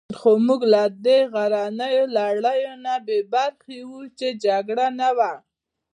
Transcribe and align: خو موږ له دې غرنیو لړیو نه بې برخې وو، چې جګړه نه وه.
خو 0.17 0.31
موږ 0.45 0.61
له 0.73 0.83
دې 1.05 1.19
غرنیو 1.33 2.05
لړیو 2.17 2.73
نه 2.85 2.95
بې 3.05 3.19
برخې 3.33 3.79
وو، 3.87 4.01
چې 4.17 4.27
جګړه 4.45 4.87
نه 4.99 5.09
وه. 5.17 5.33